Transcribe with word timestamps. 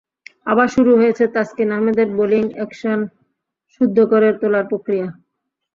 আবার 0.47 0.67
শুরু 0.75 0.91
হয়েছে 0.95 1.23
তাসকিন 1.33 1.69
আহমেদের 1.71 2.07
বোলিং 2.17 2.43
অ্যাকশন 2.53 2.99
শুদ্ধ 3.73 3.97
করে 4.11 4.27
তোলার 4.41 4.65
প্রক্রিয়া। 4.71 5.07